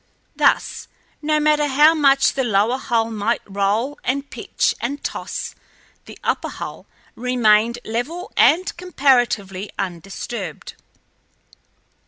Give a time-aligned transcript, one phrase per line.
[0.35, 0.87] Thus,
[1.21, 5.53] no matter how much the lower hull might roll and pitch and toss,
[6.05, 10.73] the upper hull remained level and comparatively undisturbed.